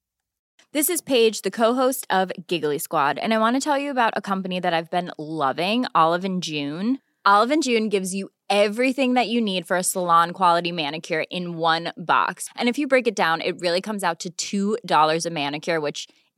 [0.73, 4.13] This is Paige, the co-host of Giggly Squad, and I want to tell you about
[4.15, 7.01] a company that I've been loving, Olive and June.
[7.25, 11.57] Olive and June gives you everything that you need for a salon quality manicure in
[11.57, 12.49] one box.
[12.55, 16.07] And if you break it down, it really comes out to $2 a manicure, which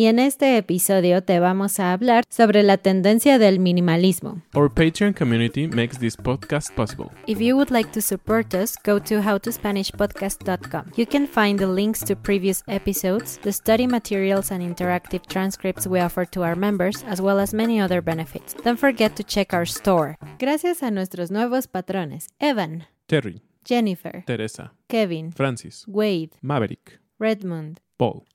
[0.00, 4.40] Y en este episodio te vamos a hablar sobre la tendencia del minimalismo.
[4.54, 7.10] Our Patreon community makes this podcast possible.
[7.26, 10.92] If you would like to support us, go to howtospanishpodcast.com.
[10.96, 16.00] You can find the links to previous episodes, the study materials and interactive transcripts we
[16.00, 18.54] offer to our members, as well as many other benefits.
[18.54, 20.16] Don't forget to check our store.
[20.38, 27.82] Gracias a nuestros nuevos patrones, Evan, Terry, Jennifer, Teresa, Kevin, Francis, Wade, Maverick, Redmond.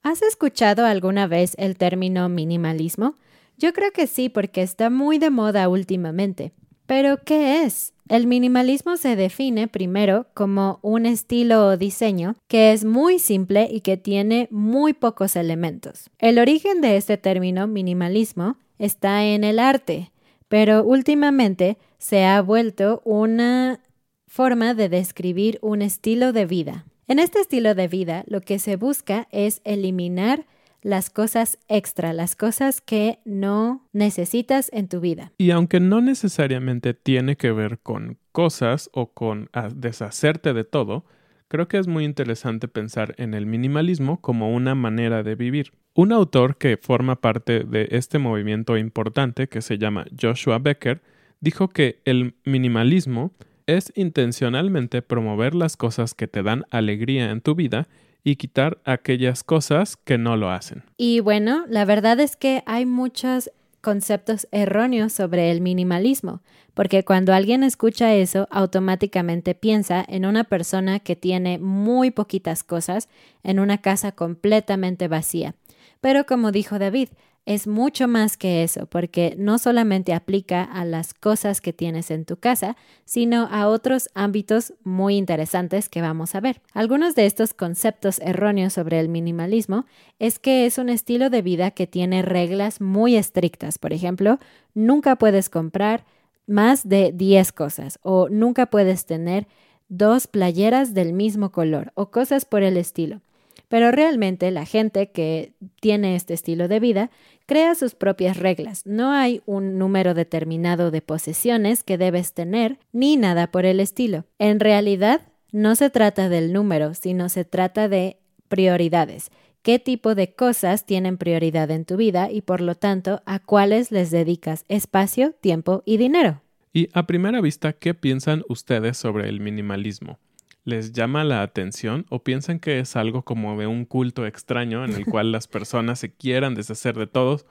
[0.03, 3.15] ¿Has escuchado alguna vez el término minimalismo?
[3.57, 6.51] Yo creo que sí, porque está muy de moda últimamente.
[6.85, 7.93] Pero, ¿qué es?
[8.07, 13.81] El minimalismo se define primero como un estilo o diseño que es muy simple y
[13.81, 16.11] que tiene muy pocos elementos.
[16.19, 20.11] El origen de este término minimalismo está en el arte,
[20.47, 23.79] pero últimamente se ha vuelto una
[24.27, 26.85] forma de describir un estilo de vida.
[27.07, 30.47] En este estilo de vida lo que se busca es eliminar
[30.81, 35.31] las cosas extra, las cosas que no necesitas en tu vida.
[35.37, 41.05] Y aunque no necesariamente tiene que ver con cosas o con ah, deshacerte de todo,
[41.47, 45.73] creo que es muy interesante pensar en el minimalismo como una manera de vivir.
[45.93, 51.03] Un autor que forma parte de este movimiento importante, que se llama Joshua Becker,
[51.39, 53.31] dijo que el minimalismo
[53.67, 57.87] es intencionalmente promover las cosas que te dan alegría en tu vida
[58.23, 60.83] y quitar aquellas cosas que no lo hacen.
[60.97, 66.41] Y bueno, la verdad es que hay muchos conceptos erróneos sobre el minimalismo,
[66.73, 73.09] porque cuando alguien escucha eso, automáticamente piensa en una persona que tiene muy poquitas cosas
[73.43, 75.53] en una casa completamente vacía.
[76.01, 77.09] Pero como dijo David,
[77.45, 82.25] es mucho más que eso, porque no solamente aplica a las cosas que tienes en
[82.25, 82.75] tu casa,
[83.05, 86.61] sino a otros ámbitos muy interesantes que vamos a ver.
[86.73, 89.85] Algunos de estos conceptos erróneos sobre el minimalismo
[90.17, 93.77] es que es un estilo de vida que tiene reglas muy estrictas.
[93.77, 94.39] Por ejemplo,
[94.73, 96.03] nunca puedes comprar
[96.47, 99.47] más de 10 cosas o nunca puedes tener
[99.87, 103.21] dos playeras del mismo color o cosas por el estilo.
[103.67, 107.09] Pero realmente la gente que tiene este estilo de vida
[107.45, 108.85] crea sus propias reglas.
[108.85, 114.25] No hay un número determinado de posesiones que debes tener, ni nada por el estilo.
[114.39, 115.21] En realidad,
[115.51, 119.31] no se trata del número, sino se trata de prioridades.
[119.61, 123.91] ¿Qué tipo de cosas tienen prioridad en tu vida y por lo tanto a cuáles
[123.91, 126.41] les dedicas espacio, tiempo y dinero?
[126.71, 130.19] Y a primera vista, ¿qué piensan ustedes sobre el minimalismo?
[130.65, 134.93] Les llama la atención o piensan que es algo como de un culto extraño en
[134.93, 137.45] el cual las personas se quieran deshacer de todos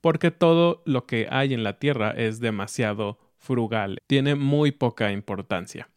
[0.00, 5.88] porque todo lo que hay en la Tierra es demasiado frugal, tiene muy poca importancia.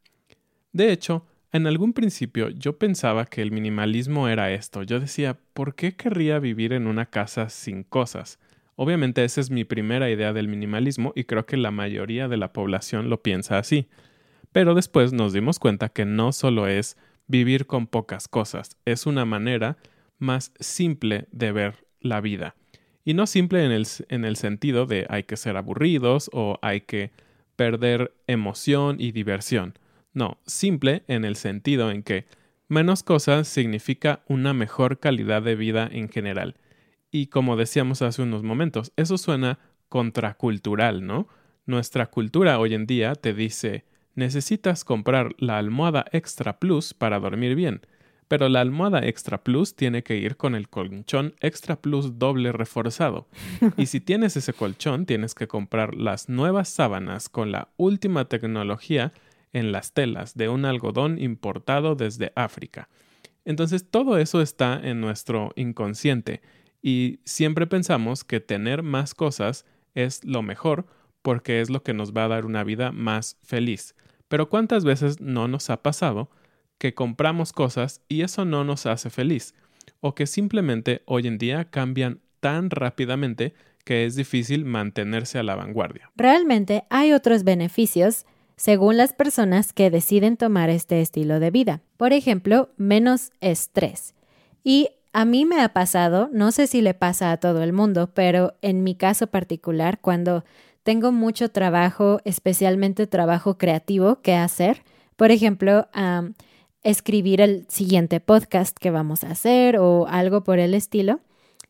[0.73, 4.83] De hecho, en algún principio yo pensaba que el minimalismo era esto.
[4.83, 8.39] Yo decía, ¿por qué querría vivir en una casa sin cosas?
[8.75, 12.51] Obviamente esa es mi primera idea del minimalismo y creo que la mayoría de la
[12.51, 13.87] población lo piensa así.
[14.55, 16.95] Pero después nos dimos cuenta que no solo es
[17.27, 19.75] vivir con pocas cosas, es una manera
[20.17, 22.55] más simple de ver la vida.
[23.03, 26.79] Y no simple en el, en el sentido de hay que ser aburridos o hay
[26.79, 27.11] que
[27.57, 29.77] perder emoción y diversión.
[30.13, 32.25] No, simple en el sentido en que
[32.69, 36.55] menos cosas significa una mejor calidad de vida en general.
[37.11, 39.59] Y como decíamos hace unos momentos, eso suena
[39.89, 41.27] contracultural, ¿no?
[41.65, 43.83] Nuestra cultura hoy en día te dice
[44.15, 47.81] necesitas comprar la almohada Extra Plus para dormir bien,
[48.27, 53.27] pero la almohada Extra Plus tiene que ir con el colchón Extra Plus doble reforzado.
[53.77, 59.13] Y si tienes ese colchón, tienes que comprar las nuevas sábanas con la última tecnología
[59.53, 62.89] en las telas de un algodón importado desde África.
[63.45, 66.41] Entonces todo eso está en nuestro inconsciente
[66.81, 70.87] y siempre pensamos que tener más cosas es lo mejor
[71.21, 73.95] porque es lo que nos va a dar una vida más feliz.
[74.27, 76.29] Pero ¿cuántas veces no nos ha pasado
[76.77, 79.53] que compramos cosas y eso no nos hace feliz?
[79.99, 85.55] O que simplemente hoy en día cambian tan rápidamente que es difícil mantenerse a la
[85.55, 86.11] vanguardia.
[86.15, 88.25] Realmente hay otros beneficios
[88.55, 91.81] según las personas que deciden tomar este estilo de vida.
[91.97, 94.15] Por ejemplo, menos estrés.
[94.63, 98.11] Y a mí me ha pasado, no sé si le pasa a todo el mundo,
[98.13, 100.43] pero en mi caso particular, cuando
[100.85, 104.83] tengo mucho trabajo, especialmente trabajo creativo que hacer.
[105.15, 105.87] Por ejemplo,
[106.83, 111.21] escribir el siguiente podcast que vamos a hacer o algo por el estilo.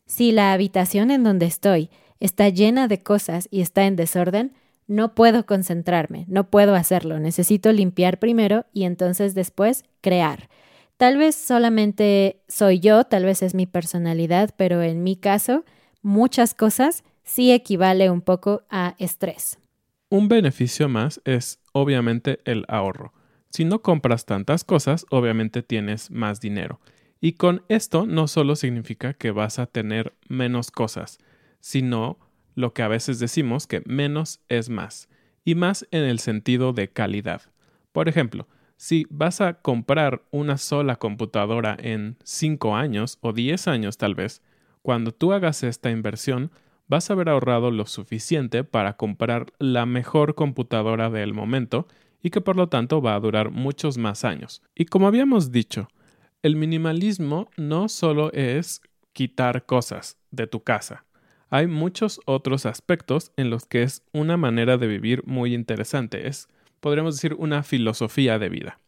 [0.04, 1.88] Si la habitación en donde estoy
[2.20, 4.52] está llena de cosas y está en desorden,
[4.86, 7.18] no puedo concentrarme, no puedo hacerlo.
[7.18, 10.50] Necesito limpiar primero y entonces después crear.
[10.98, 15.64] Tal vez solamente soy yo, tal vez es mi personalidad, pero en mi caso,
[16.02, 19.58] muchas cosas sí equivale un poco a estrés.
[20.08, 23.12] Un beneficio más es obviamente el ahorro.
[23.50, 26.80] Si no compras tantas cosas, obviamente tienes más dinero.
[27.20, 31.18] Y con esto no solo significa que vas a tener menos cosas,
[31.60, 32.18] sino
[32.54, 35.08] lo que a veces decimos que menos es más,
[35.44, 37.42] y más en el sentido de calidad.
[37.92, 38.46] Por ejemplo,
[38.76, 44.42] si vas a comprar una sola computadora en 5 años o 10 años tal vez,
[44.82, 46.50] cuando tú hagas esta inversión,
[46.88, 51.86] vas a haber ahorrado lo suficiente para comprar la mejor computadora del momento
[52.22, 54.62] y que por lo tanto va a durar muchos más años.
[54.74, 55.88] Y como habíamos dicho,
[56.42, 58.80] el minimalismo no solo es
[59.12, 61.04] quitar cosas de tu casa.
[61.48, 66.26] Hay muchos otros aspectos en los que es una manera de vivir muy interesante.
[66.26, 66.48] Es,
[66.80, 68.80] podríamos decir, una filosofía de vida.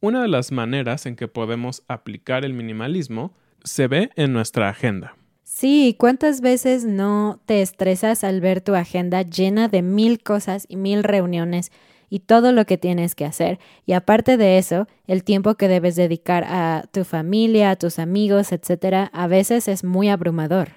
[0.00, 5.17] Una de las maneras en que podemos aplicar el minimalismo se ve en nuestra agenda.
[5.50, 10.76] Sí, ¿cuántas veces no te estresas al ver tu agenda llena de mil cosas y
[10.76, 11.72] mil reuniones
[12.10, 13.58] y todo lo que tienes que hacer?
[13.86, 18.52] Y aparte de eso, el tiempo que debes dedicar a tu familia, a tus amigos,
[18.52, 20.74] etcétera, a veces es muy abrumador.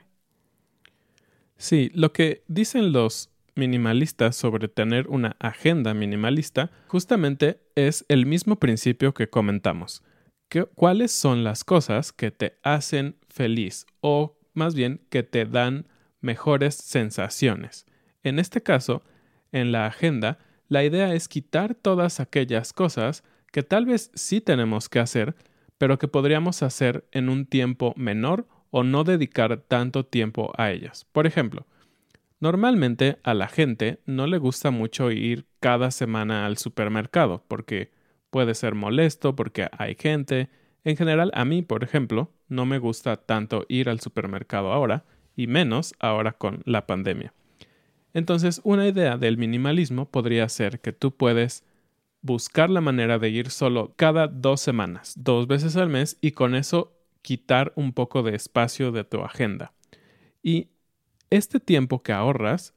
[1.58, 8.56] Sí, lo que dicen los minimalistas sobre tener una agenda minimalista justamente es el mismo
[8.56, 10.02] principio que comentamos.
[10.76, 15.88] ¿Cuáles son las cosas que te hacen feliz o más bien que te dan
[16.22, 17.86] mejores sensaciones.
[18.24, 19.04] En este caso,
[19.52, 24.88] en la agenda, la idea es quitar todas aquellas cosas que tal vez sí tenemos
[24.88, 25.36] que hacer,
[25.78, 31.06] pero que podríamos hacer en un tiempo menor o no dedicar tanto tiempo a ellas.
[31.12, 31.66] Por ejemplo,
[32.40, 37.92] normalmente a la gente no le gusta mucho ir cada semana al supermercado porque
[38.30, 40.50] puede ser molesto, porque hay gente,
[40.84, 45.48] en general, a mí, por ejemplo, no me gusta tanto ir al supermercado ahora, y
[45.48, 47.34] menos ahora con la pandemia.
[48.14, 51.64] Entonces, una idea del minimalismo podría ser que tú puedes
[52.22, 56.56] buscar la manera de ir solo cada dos semanas, dos veces al mes, y con
[56.56, 59.74] eso quitar un poco de espacio de tu agenda.
[60.44, 60.70] Y
[61.30, 62.74] este tiempo que ahorras,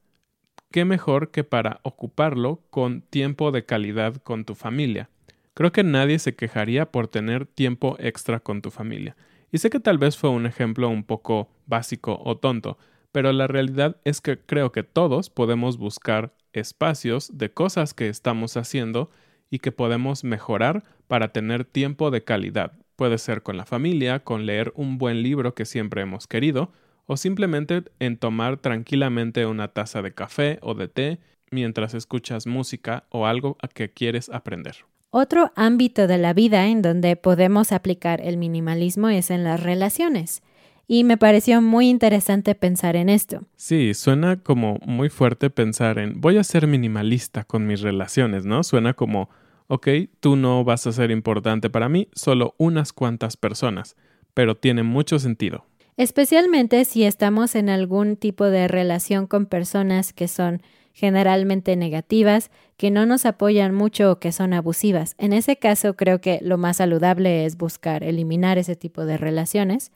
[0.71, 5.11] qué mejor que para ocuparlo con tiempo de calidad con tu familia.
[5.55, 9.17] Creo que nadie se quejaría por tener tiempo extra con tu familia.
[9.53, 12.77] Y sé que tal vez fue un ejemplo un poco básico o tonto,
[13.13, 18.57] pero la realidad es que creo que todos podemos buscar espacios de cosas que estamos
[18.57, 19.11] haciendo
[19.51, 22.73] y que podemos mejorar para tener tiempo de calidad.
[22.97, 26.73] Puede ser con la familia, con leer un buen libro que siempre hemos querido,
[27.07, 31.21] o simplemente en tomar tranquilamente una taza de café o de té
[31.53, 34.85] mientras escuchas música o algo a que quieres aprender.
[35.17, 40.43] Otro ámbito de la vida en donde podemos aplicar el minimalismo es en las relaciones.
[40.89, 43.45] Y me pareció muy interesante pensar en esto.
[43.55, 48.65] Sí, suena como muy fuerte pensar en voy a ser minimalista con mis relaciones, ¿no?
[48.65, 49.31] Suena como,
[49.69, 49.87] ok,
[50.19, 53.95] tú no vas a ser importante para mí, solo unas cuantas personas,
[54.35, 55.65] pero tiene mucho sentido.
[55.97, 60.61] Especialmente si estamos en algún tipo de relación con personas que son
[60.95, 65.17] generalmente negativas, que no nos apoyan mucho o que son abusivas.
[65.19, 69.91] En ese caso creo que lo más saludable es buscar eliminar ese tipo de relaciones.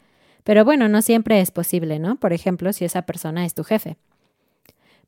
[0.44, 2.16] Pero bueno, no siempre es posible, ¿no?
[2.16, 3.96] Por ejemplo, si esa persona es tu jefe.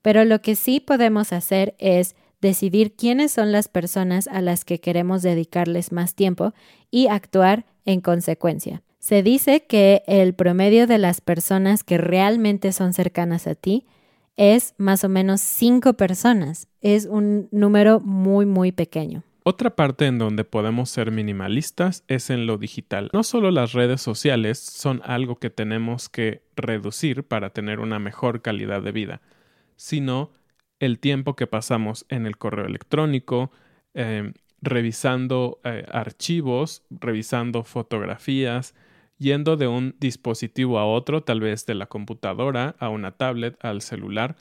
[0.01, 4.81] Pero lo que sí podemos hacer es decidir quiénes son las personas a las que
[4.81, 6.55] queremos dedicarles más tiempo
[6.91, 8.83] y actuar en consecuencia.
[8.99, 13.87] Se dice que el promedio de las personas que realmente son cercanas a ti
[14.41, 16.67] es más o menos cinco personas.
[16.81, 19.23] Es un número muy, muy pequeño.
[19.43, 23.11] Otra parte en donde podemos ser minimalistas es en lo digital.
[23.13, 28.41] No solo las redes sociales son algo que tenemos que reducir para tener una mejor
[28.41, 29.21] calidad de vida,
[29.77, 30.31] sino
[30.79, 33.53] el tiempo que pasamos en el correo electrónico,
[33.93, 34.33] em,
[34.63, 38.75] revisando eh, archivos, revisando fotografías,
[39.21, 43.83] yendo de un dispositivo a otro, tal vez de la computadora a una tablet, al
[43.83, 44.35] celular.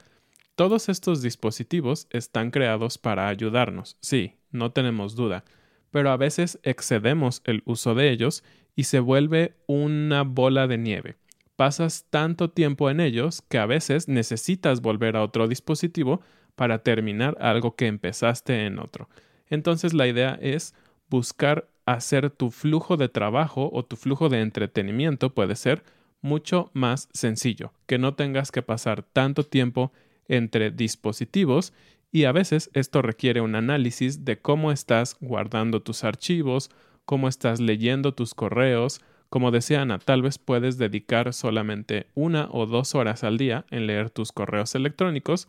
[0.55, 5.43] Todos estos dispositivos están creados para ayudarnos, sí, no tenemos duda,
[5.91, 8.43] pero a veces excedemos el uso de ellos
[8.75, 11.17] y se vuelve una bola de nieve.
[11.57, 16.21] Pasas tanto tiempo en ellos que a veces necesitas volver a otro dispositivo
[16.55, 19.09] para terminar algo que empezaste en otro.
[19.49, 20.73] Entonces la idea es
[21.09, 25.83] buscar hacer tu flujo de trabajo o tu flujo de entretenimiento puede ser
[26.21, 29.91] mucho más sencillo, que no tengas que pasar tanto tiempo
[30.27, 31.73] entre dispositivos
[32.11, 36.71] y a veces esto requiere un análisis de cómo estás guardando tus archivos,
[37.05, 39.01] cómo estás leyendo tus correos.
[39.29, 43.87] Como decía Ana, tal vez puedes dedicar solamente una o dos horas al día en
[43.87, 45.47] leer tus correos electrónicos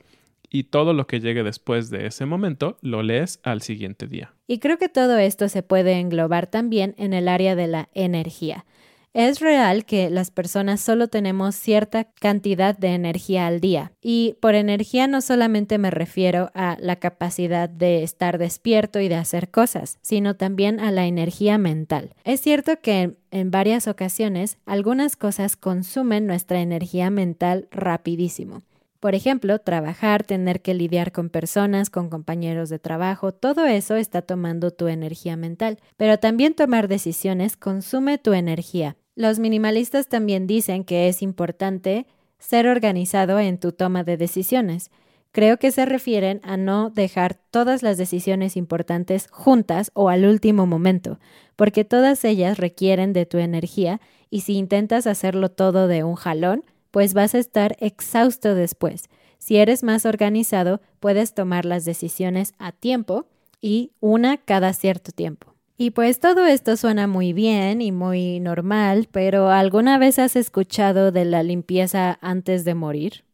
[0.51, 4.35] y todo lo que llegue después de ese momento lo lees al siguiente día.
[4.47, 8.67] Y creo que todo esto se puede englobar también en el área de la energía.
[9.13, 13.93] Es real que las personas solo tenemos cierta cantidad de energía al día.
[14.01, 19.17] Y por energía no solamente me refiero a la capacidad de estar despierto y de
[19.17, 22.15] hacer cosas, sino también a la energía mental.
[22.23, 28.63] Es cierto que en varias ocasiones algunas cosas consumen nuestra energía mental rapidísimo.
[29.01, 34.21] Por ejemplo, trabajar, tener que lidiar con personas, con compañeros de trabajo, todo eso está
[34.21, 35.79] tomando tu energía mental.
[35.97, 38.97] Pero también tomar decisiones consume tu energía.
[39.17, 42.07] Los minimalistas también dicen que es importante
[42.39, 44.91] ser organizado en tu toma de decisiones.
[45.33, 50.67] Creo que se refieren a no dejar todas las decisiones importantes juntas o al último
[50.67, 51.21] momento,
[51.57, 56.65] porque todas ellas requieren de tu energía y si intentas hacerlo todo de un jalón,
[56.91, 59.05] pues vas a estar exhausto después.
[59.39, 63.27] Si eres más organizado, puedes tomar las decisiones a tiempo
[63.61, 65.55] y una cada cierto tiempo.
[65.79, 71.11] Y pues todo esto suena muy bien y muy normal, pero ¿alguna vez has escuchado
[71.11, 73.25] de la limpieza antes de morir?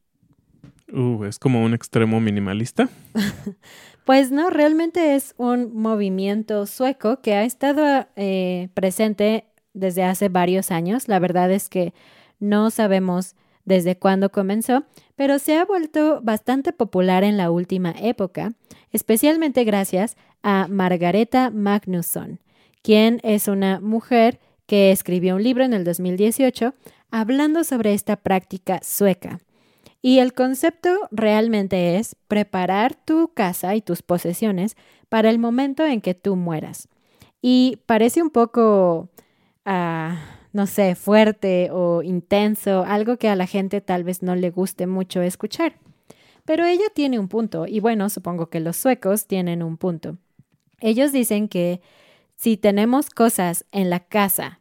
[0.92, 2.88] Uh, es como un extremo minimalista.
[4.04, 10.70] pues no, realmente es un movimiento sueco que ha estado eh, presente desde hace varios
[10.70, 11.08] años.
[11.08, 11.94] La verdad es que
[12.38, 13.34] no sabemos
[13.66, 14.85] desde cuándo comenzó,
[15.16, 18.54] pero se ha vuelto bastante popular en la última época,
[18.92, 22.40] especialmente gracias a Margareta Magnusson,
[22.82, 26.75] quien es una mujer que escribió un libro en el 2018
[27.11, 29.40] hablando sobre esta práctica sueca.
[30.00, 34.76] Y el concepto realmente es preparar tu casa y tus posesiones
[35.08, 36.88] para el momento en que tú mueras.
[37.42, 39.08] Y parece un poco...
[39.64, 44.50] Ah, no sé, fuerte o intenso, algo que a la gente tal vez no le
[44.50, 45.75] guste mucho escuchar.
[46.46, 50.16] Pero ella tiene un punto, y bueno, supongo que los suecos tienen un punto.
[50.80, 51.82] Ellos dicen que
[52.36, 54.60] si tenemos cosas en la casa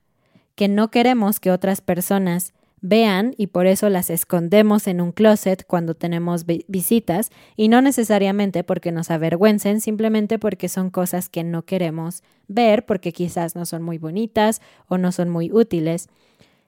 [0.56, 2.54] que no queremos que otras personas
[2.88, 8.64] vean y por eso las escondemos en un closet cuando tenemos visitas y no necesariamente
[8.64, 13.82] porque nos avergüencen, simplemente porque son cosas que no queremos ver porque quizás no son
[13.82, 16.10] muy bonitas o no son muy útiles.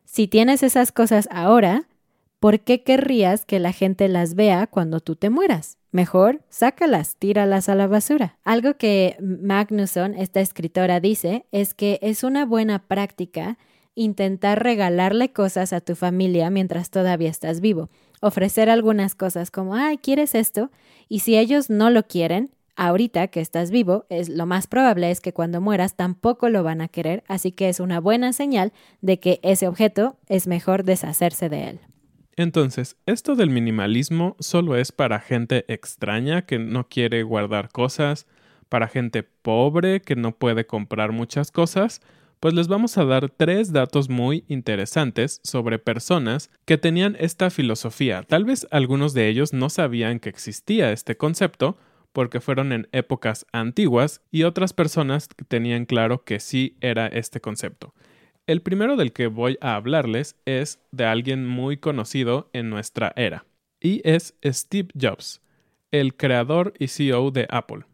[0.06, 1.88] Si tienes esas cosas ahora,
[2.40, 5.78] ¿por qué querrías que la gente las vea cuando tú te mueras?
[5.92, 8.38] Mejor, sácalas, tíralas a la basura.
[8.44, 13.58] Algo que Magnusson, esta escritora, dice es que es una buena práctica
[13.98, 17.89] intentar regalarle cosas a tu familia mientras todavía estás vivo.
[18.22, 20.72] Ofrecer algunas cosas como, ay, ¿quieres esto?
[21.10, 25.20] Y si ellos no lo quieren, ahorita que estás vivo, es lo más probable es
[25.20, 29.20] que cuando mueras tampoco lo van a querer, así que es una buena señal de
[29.20, 31.80] que ese objeto es mejor deshacerse de él.
[32.36, 38.27] Entonces, esto del minimalismo solo es para gente extraña que no quiere guardar cosas,
[38.70, 42.00] para gente pobre que no puede comprar muchas cosas,
[42.39, 48.24] pues les vamos a dar tres datos muy interesantes sobre personas que tenían esta filosofía.
[48.24, 51.77] Tal vez algunos de ellos no sabían que existía este concepto,
[52.13, 57.94] porque fueron en épocas antiguas y otras personas tenían claro que sí era este concepto.
[58.48, 63.46] El primero del que voy a hablarles es de alguien muy conocido en nuestra era,
[63.79, 65.41] y es Steve Jobs,
[65.91, 67.86] el creador y CEO de Apple.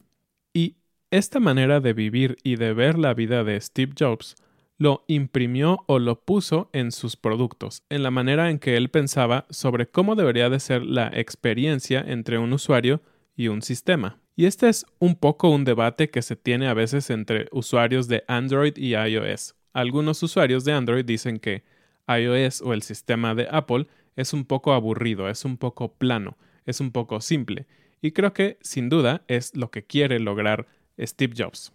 [1.14, 4.36] Esta manera de vivir y de ver la vida de Steve Jobs
[4.80, 9.46] lo imprimió o lo puso en sus productos, en la manera en que él pensaba
[9.52, 13.04] sobre cómo debería de ser la experiencia entre un usuario
[13.36, 14.24] y un sistema.
[14.36, 18.24] Y este es un poco un debate que se tiene a veces entre usuarios de
[18.28, 19.54] Android y iOS.
[19.72, 21.64] Algunos usuarios de Android dicen que
[22.08, 26.80] iOS o el sistema de Apple es un poco aburrido, es un poco plano, es
[26.80, 27.68] un poco simple,
[28.02, 30.66] y creo que sin duda es lo que quiere lograr
[31.00, 31.72] Steve Jobs.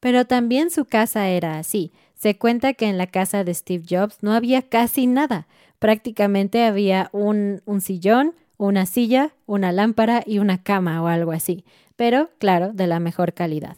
[0.00, 1.92] Pero también su casa era así.
[2.14, 5.46] Se cuenta que en la casa de Steve Jobs no había casi nada.
[5.78, 11.64] Prácticamente había un, un sillón, una silla, una lámpara y una cama o algo así.
[11.96, 13.76] Pero, claro, de la mejor calidad.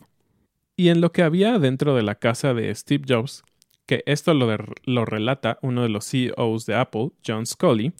[0.77, 3.43] Y en lo que había dentro de la casa de Steve Jobs,
[3.87, 7.93] que esto lo, lo relata uno de los CEOs de Apple, John Scully,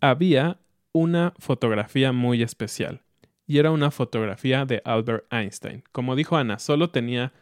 [0.00, 0.58] había
[0.92, 3.02] una fotografía muy especial.
[3.50, 5.82] Y era una fotografía de Albert Einstein.
[5.90, 7.32] Como dijo Ana, solo tenía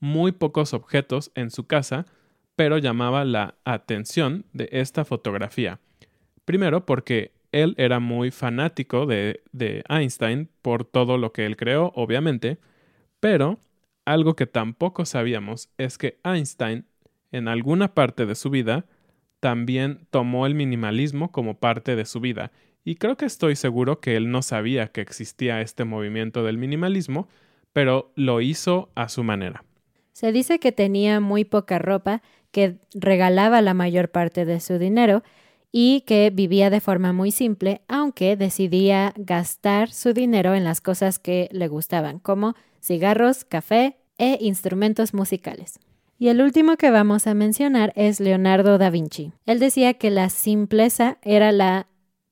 [0.00, 2.06] muy pocos objetos en su casa,
[2.56, 5.78] pero llamaba la atención de esta fotografía.
[6.46, 9.42] Primero porque él era muy fanático de,
[9.90, 12.56] Einstein por todo lo que él creó, obviamente,
[13.20, 13.58] pero
[14.06, 16.86] algo que tampoco sabíamos es que Einstein
[17.30, 18.86] en alguna parte de su vida,
[19.38, 22.52] también tomó el minimalismo como parte de su vida,
[22.88, 27.28] y creo que estoy seguro que él no sabía que existía este movimiento del minimalismo,
[27.74, 29.62] pero lo hizo a su manera.
[30.14, 35.22] Se dice que tenía muy poca ropa, que regalaba la mayor parte de su dinero
[35.70, 41.18] y que vivía de forma muy simple, aunque decidía gastar su dinero en las cosas
[41.18, 45.78] que le gustaban, como cigarros, café e instrumentos musicales.
[46.18, 49.32] Y el último que vamos a mencionar es Leonardo da Vinci.
[49.44, 51.86] Él decía que la simpleza era la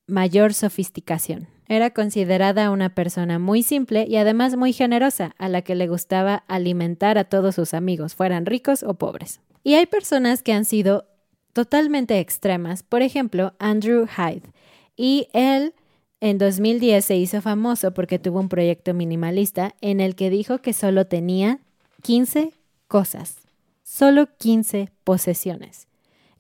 [0.06, 1.48] mayor sofisticación.
[1.68, 6.44] Era considerada una persona muy simple y además muy generosa, a la que le gustaba
[6.46, 9.40] alimentar a todos sus amigos, fueran ricos o pobres.
[9.64, 11.06] Y hay personas que han sido
[11.52, 14.48] totalmente extremas, por ejemplo, Andrew Hyde.
[14.96, 15.74] Y él
[16.20, 20.72] en 2010 se hizo famoso porque tuvo un proyecto minimalista en el que dijo que
[20.72, 21.58] solo tenía
[22.02, 22.52] 15
[22.86, 23.46] cosas
[23.86, 25.86] solo 15 posesiones,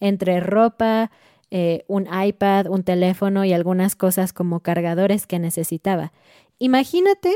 [0.00, 1.12] entre ropa,
[1.50, 6.12] eh, un iPad, un teléfono y algunas cosas como cargadores que necesitaba.
[6.58, 7.34] Imagínate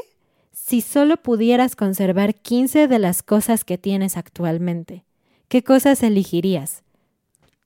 [0.52, 5.04] si solo pudieras conservar 15 de las cosas que tienes actualmente.
[5.48, 6.82] ¿Qué cosas elegirías?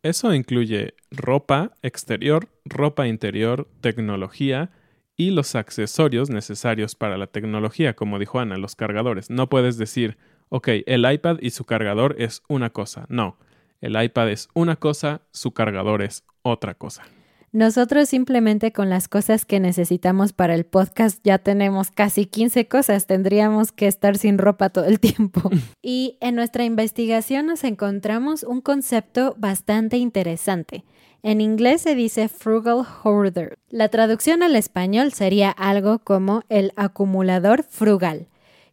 [0.02, 4.70] Eso incluye ropa exterior, ropa interior, tecnología
[5.16, 9.30] y los accesorios necesarios para la tecnología, como dijo Ana, los cargadores.
[9.30, 10.18] No puedes decir,
[10.50, 13.06] ok, el iPad y su cargador es una cosa.
[13.08, 13.38] No,
[13.84, 17.04] el iPad es una cosa, su cargador es otra cosa.
[17.52, 23.06] Nosotros simplemente con las cosas que necesitamos para el podcast ya tenemos casi 15 cosas.
[23.06, 25.50] Tendríamos que estar sin ropa todo el tiempo.
[25.82, 30.84] y en nuestra investigación nos encontramos un concepto bastante interesante.
[31.22, 33.58] En inglés se dice frugal hoarder.
[33.68, 38.28] La traducción al español sería algo como el acumulador frugal,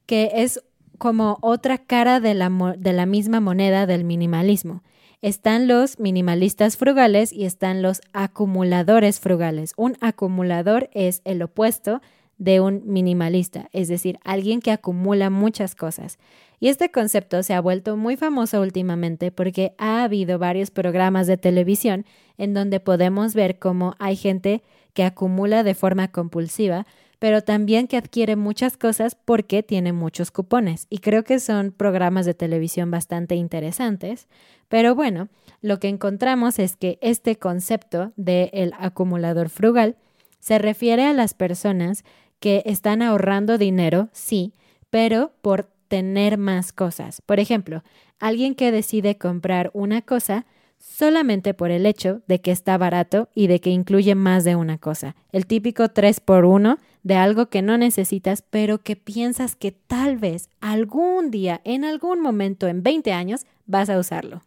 [0.06, 0.64] que es
[0.98, 4.84] como otra cara de la, de la misma moneda del minimalismo.
[5.22, 9.74] Están los minimalistas frugales y están los acumuladores frugales.
[9.78, 12.02] Un acumulador es el opuesto
[12.40, 16.18] de un minimalista, es decir, alguien que acumula muchas cosas.
[16.60, 21.38] Y este concepto se ha vuelto muy famoso últimamente porque ha habido varios programas de
[21.38, 22.04] televisión
[22.40, 24.64] en donde podemos ver cómo hay gente
[24.96, 26.88] que acumula de forma compulsiva
[27.22, 30.88] pero también que adquiere muchas cosas porque tiene muchos cupones.
[30.90, 34.28] Y creo que son programas de televisión bastante interesantes.
[34.70, 35.30] Pero bueno,
[35.62, 39.98] lo que encontramos es que este concepto del el acumulador frugal
[40.40, 42.06] se refiere a las personas
[42.40, 44.56] que están ahorrando dinero, sí,
[44.90, 47.22] pero por tener más cosas.
[47.22, 47.84] Por ejemplo,
[48.20, 50.48] alguien que decide comprar una cosa
[50.82, 54.78] solamente por el hecho de que está barato y de que incluye más de una
[54.78, 55.16] cosa.
[55.32, 60.18] El típico 3 por 1 de algo que no necesitas, pero que piensas que tal
[60.18, 64.42] vez algún día, en algún momento, en 20 años, vas a usarlo.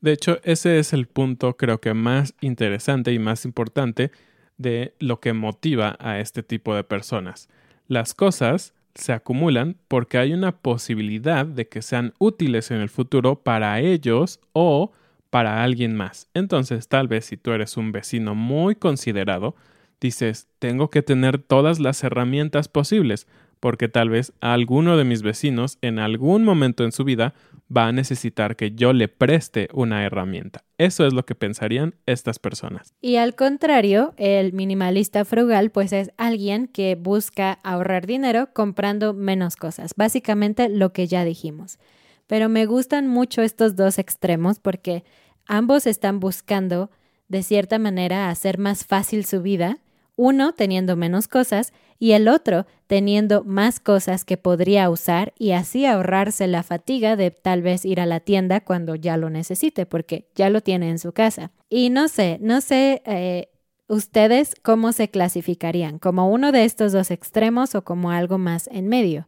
[0.00, 4.10] De hecho, ese es el punto creo que más interesante y más importante
[4.56, 7.48] de lo que motiva a este tipo de personas.
[7.88, 13.42] Las cosas se acumulan porque hay una posibilidad de que sean útiles en el futuro
[13.42, 14.92] para ellos o
[15.30, 16.28] para alguien más.
[16.34, 19.54] Entonces, tal vez si tú eres un vecino muy considerado,
[20.00, 23.26] dices, tengo que tener todas las herramientas posibles,
[23.60, 27.34] porque tal vez alguno de mis vecinos en algún momento en su vida
[27.74, 30.64] va a necesitar que yo le preste una herramienta.
[30.78, 32.94] Eso es lo que pensarían estas personas.
[33.00, 39.56] Y al contrario, el minimalista frugal pues es alguien que busca ahorrar dinero comprando menos
[39.56, 41.78] cosas, básicamente lo que ya dijimos.
[42.28, 45.02] Pero me gustan mucho estos dos extremos porque
[45.46, 46.90] ambos están buscando,
[47.26, 49.78] de cierta manera, hacer más fácil su vida,
[50.14, 55.86] uno teniendo menos cosas y el otro teniendo más cosas que podría usar y así
[55.86, 60.28] ahorrarse la fatiga de tal vez ir a la tienda cuando ya lo necesite, porque
[60.34, 61.50] ya lo tiene en su casa.
[61.70, 63.48] Y no sé, no sé eh,
[63.88, 68.88] ustedes cómo se clasificarían, como uno de estos dos extremos o como algo más en
[68.88, 69.26] medio.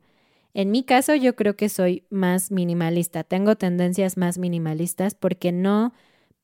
[0.55, 3.25] En mi caso, yo creo que soy más minimalista.
[3.25, 5.93] Tengo tendencias más minimalistas porque no,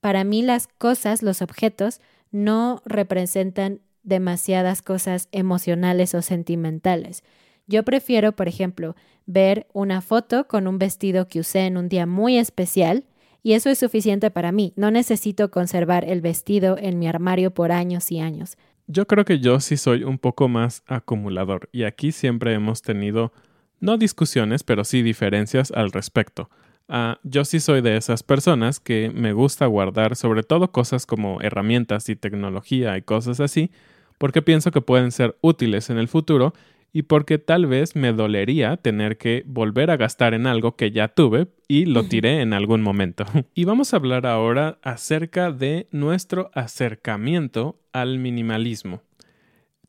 [0.01, 7.25] para mí las cosas, los objetos, no representan demasiadas cosas emocionales o sentimentales.
[7.67, 8.95] Yo prefiero, por ejemplo,
[9.27, 13.05] ver una foto con un vestido que usé en un día muy especial
[13.43, 14.73] y eso es suficiente para mí.
[14.77, 18.57] No necesito conservar el vestido en mi armario por años y años.
[18.87, 23.33] Yo creo que yo sí soy un poco más acumulador y aquí siempre hemos tenido
[23.81, 26.51] no discusiones, pero sí diferencias al respecto.
[26.89, 31.41] Ah, yo sí soy de esas personas que me gusta guardar sobre todo cosas como
[31.41, 33.71] herramientas y tecnología y cosas así,
[34.19, 36.55] porque pienso que pueden ser útiles en el futuro
[36.93, 41.09] y porque tal vez me dolería tener que volver a gastar en algo que ya
[41.09, 43.27] tuve y lo tiré en algún momento.
[43.55, 49.03] Y vamos a hablar ahora acerca de nuestro acercamiento al minimalismo.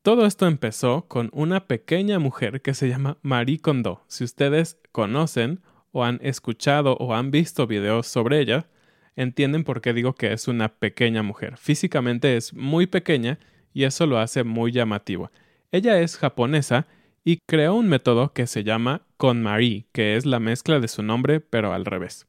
[0.08, 4.06] Todo esto empezó con una pequeña mujer que se llama Marie Kondo.
[4.08, 5.60] Si ustedes conocen
[5.92, 8.70] o han escuchado o han visto videos sobre ella,
[9.18, 11.58] entienden por qué digo que es una pequeña mujer.
[11.58, 13.38] Físicamente es muy pequeña
[13.74, 15.30] y eso lo hace muy llamativo.
[15.74, 16.88] Ella es japonesa
[17.26, 21.42] y creó un método que se llama KonMari, que es la mezcla de su nombre
[21.42, 22.28] pero al revés.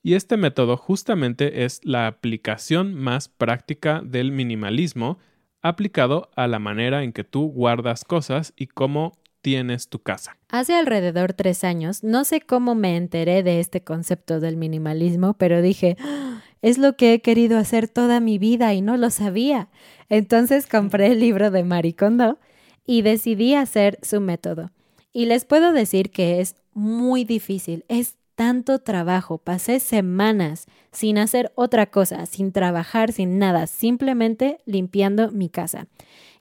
[0.00, 5.18] Y este método justamente es la aplicación más práctica del minimalismo
[5.68, 10.36] aplicado a la manera en que tú guardas cosas y cómo tienes tu casa.
[10.48, 15.62] Hace alrededor tres años, no sé cómo me enteré de este concepto del minimalismo, pero
[15.62, 19.68] dije, ah, es lo que he querido hacer toda mi vida y no lo sabía.
[20.08, 22.38] Entonces compré el libro de Maricondo
[22.84, 24.72] y decidí hacer su método.
[25.12, 31.52] Y les puedo decir que es muy difícil, es tanto trabajo, pasé semanas sin hacer
[31.56, 35.88] otra cosa, sin trabajar, sin nada, simplemente limpiando mi casa.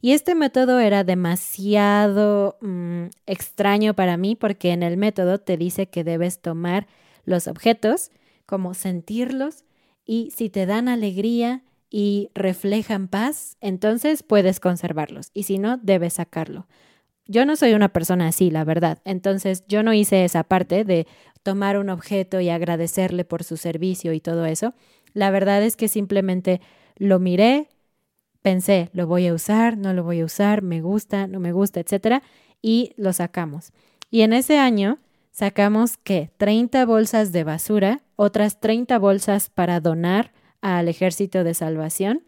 [0.01, 5.87] Y este método era demasiado mm, extraño para mí porque en el método te dice
[5.87, 6.85] que debes tomar
[7.23, 8.11] los objetos,
[8.45, 9.63] como sentirlos,
[10.05, 16.13] y si te dan alegría y reflejan paz, entonces puedes conservarlos, y si no, debes
[16.13, 16.67] sacarlo.
[17.27, 18.99] Yo no soy una persona así, la verdad.
[19.03, 21.07] Entonces yo no hice esa parte de
[21.45, 24.73] tomar un objeto y agradecerle por su servicio y todo eso.
[25.13, 26.59] La verdad es que simplemente
[26.95, 27.69] lo miré,
[28.41, 31.79] pensé, lo voy a usar, no lo voy a usar, me gusta, no me gusta,
[31.79, 32.23] etcétera,
[32.63, 33.73] y lo sacamos.
[34.09, 34.97] Y en ese año
[35.29, 42.23] sacamos que 30 bolsas de basura, otras 30 bolsas para donar al Ejército de Salvación.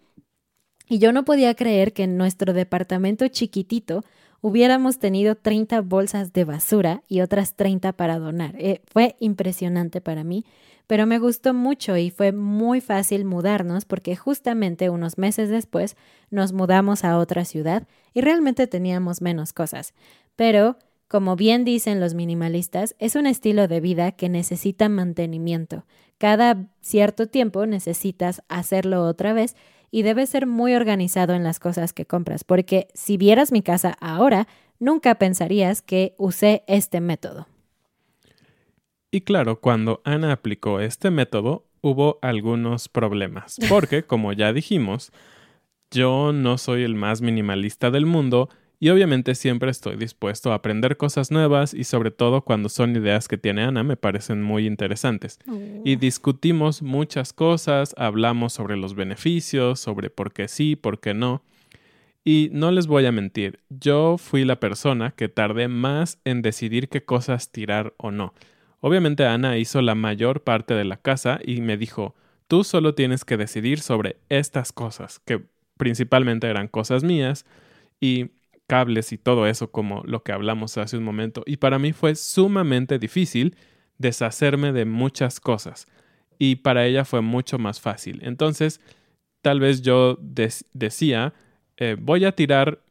[0.88, 4.04] Y yo no podía creer que en nuestro departamento chiquitito
[4.42, 8.56] hubiéramos tenido 30 bolsas de basura y otras 30 para donar.
[8.58, 10.46] Eh, fue impresionante para mí,
[10.88, 15.98] pero me gustó mucho y fue muy fácil mudarnos porque justamente unos meses después
[16.30, 19.94] nos mudamos a otra ciudad y realmente teníamos menos cosas.
[20.36, 25.86] Pero, como bien dicen los minimalistas, es un estilo de vida que necesita mantenimiento.
[26.18, 29.56] Cada cierto tiempo necesitas hacerlo otra vez
[29.92, 33.98] y debes ser muy organizado en las cosas que compras, porque si vieras mi casa
[34.00, 34.48] ahora,
[34.80, 37.48] nunca pensarías que usé este método.
[39.12, 45.12] Y claro, cuando Ana aplicó este método, hubo algunos problemas, porque, como ya dijimos,
[45.92, 50.98] yo no soy el más minimalista del mundo y obviamente siempre estoy dispuesto a aprender
[50.98, 55.40] cosas nuevas y sobre todo cuando son ideas que tiene Ana me parecen muy interesantes.
[55.84, 61.42] Y discutimos muchas cosas, hablamos sobre los beneficios, sobre por qué sí, por qué no.
[62.24, 66.90] Y no les voy a mentir, yo fui la persona que tardé más en decidir
[66.90, 68.34] qué cosas tirar o no.
[68.80, 72.16] Obviamente Ana hizo la mayor parte de la casa y me dijo,
[72.48, 75.42] tú solo tienes que decidir sobre estas cosas, que
[75.78, 77.46] principalmente eran cosas mías,
[78.00, 78.30] y
[78.68, 81.44] cables y todo eso como lo que hablamos hace un momento.
[81.46, 83.56] Y para mí fue sumamente difícil
[83.98, 85.88] deshacerme de muchas cosas.
[86.38, 88.20] Y para ella fue mucho más fácil.
[88.24, 88.80] Entonces,
[89.42, 90.20] tal vez yo
[90.74, 91.34] decía,
[91.78, 92.82] eh, voy a tirar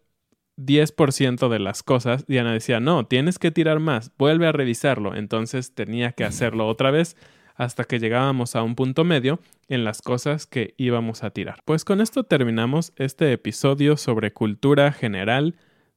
[0.57, 2.27] 10% de las cosas.
[2.27, 5.15] Diana decía, no, tienes que tirar más, vuelve a revisarlo.
[5.15, 7.17] Entonces tenía que hacerlo otra vez
[7.57, 11.61] hasta que llegábamos a un punto medio en las cosas que íbamos a tirar.
[11.65, 15.57] Pues con esto terminamos este episodio sobre cultura general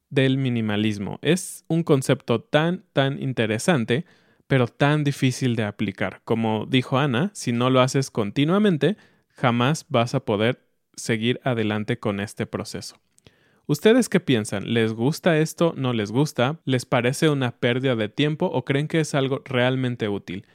[0.10, 1.20] del minimalismo.
[1.22, 4.06] Es un concepto tan, tan interesante,
[4.48, 6.22] pero tan difícil de aplicar.
[6.26, 8.98] Como dijo Ana, si no lo haces continuamente,
[9.30, 12.96] jamás vas a poder seguir adelante con este proceso.
[13.68, 14.74] ¿Ustedes qué piensan?
[14.74, 15.76] ¿Les gusta esto?
[15.78, 16.60] ¿No les gusta?
[16.66, 20.48] ¿Les parece una pérdida de tiempo o creen que es algo realmente útil?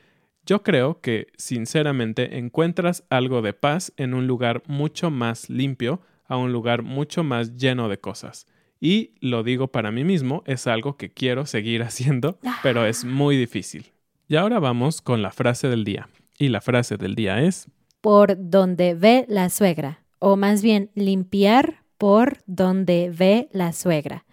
[0.46, 6.36] Yo creo que, sinceramente, encuentras algo de paz en un lugar mucho más limpio, a
[6.36, 8.46] un lugar mucho más lleno de cosas.
[8.78, 13.36] Y lo digo para mí mismo, es algo que quiero seguir haciendo, pero es muy
[13.36, 13.92] difícil.
[14.28, 16.08] Y ahora vamos con la frase del día.
[16.38, 17.68] Y la frase del día es...
[18.02, 24.26] Por donde ve la suegra, o más bien limpiar por donde ve la suegra.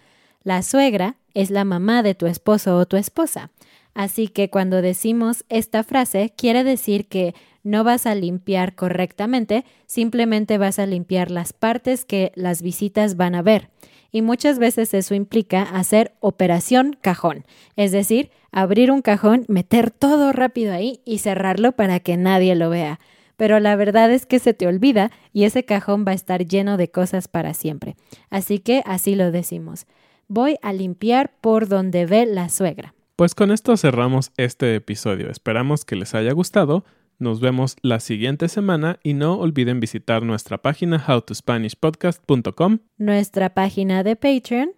[0.44, 3.52] La suegra es la mamá de tu esposo o tu esposa.
[3.94, 10.58] Así que cuando decimos esta frase, quiere decir que no vas a limpiar correctamente, simplemente
[10.58, 13.70] vas a limpiar las partes que las visitas van a ver.
[14.12, 20.34] Y muchas veces eso implica hacer operación cajón, es decir, abrir un cajón, meter todo
[20.34, 23.00] rápido ahí y cerrarlo para que nadie lo vea.
[23.38, 26.78] Pero la verdad es que se te olvida y ese cajón va a estar lleno
[26.78, 27.96] de cosas para siempre.
[28.30, 29.88] Así que así lo decimos.
[30.28, 32.94] Voy a limpiar por donde ve la suegra.
[33.22, 35.30] Pues con esto cerramos este episodio.
[35.30, 36.84] Esperamos que les haya gustado.
[37.20, 44.16] Nos vemos la siguiente semana y no olviden visitar nuestra página howtospanishpodcast.com, nuestra página de
[44.16, 44.72] Patreon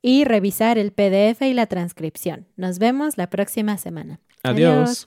[0.00, 2.46] y revisar el PDF y la transcripción.
[2.56, 4.20] Nos vemos la próxima semana.
[4.42, 5.06] Adiós.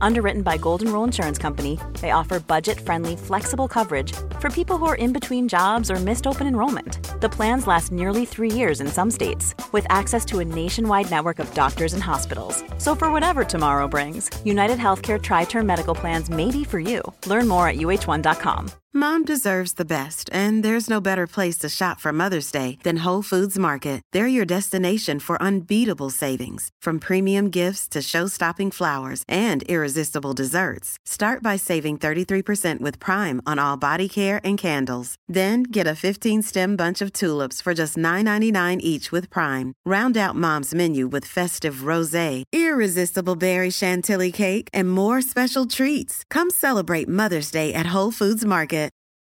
[0.00, 4.86] Underwritten by Golden Rule Insurance Company, they offer budget friendly, flexible coverage for people who
[4.86, 7.20] are in between jobs or missed open enrollment.
[7.20, 11.38] The plans last nearly three years in some states, with access to a nationwide network
[11.38, 12.62] of doctors and hospitals.
[12.78, 17.02] So, for whatever tomorrow brings, United Healthcare Tri Term Medical Plans may be for you.
[17.26, 18.70] Learn more at uh1.com.
[18.96, 23.04] Mom deserves the best, and there's no better place to shop for Mother's Day than
[23.04, 24.00] Whole Foods Market.
[24.12, 30.32] They're your destination for unbeatable savings, from premium gifts to show stopping flowers and irresistible
[30.32, 30.96] desserts.
[31.04, 35.14] Start by saving 33% with Prime on all body care and candles.
[35.28, 39.74] Then get a 15 stem bunch of tulips for just $9.99 each with Prime.
[39.84, 46.24] Round out Mom's menu with festive rose, irresistible berry chantilly cake, and more special treats.
[46.30, 48.95] Come celebrate Mother's Day at Whole Foods Market.